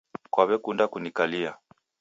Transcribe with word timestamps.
Kwawekunda 0.33 0.83
kunikalia 0.91 1.51